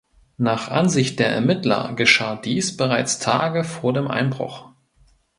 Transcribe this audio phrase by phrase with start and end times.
[0.39, 4.71] Nach Ansicht der Ermittler geschah dies bereits Tage vor dem Einbruch.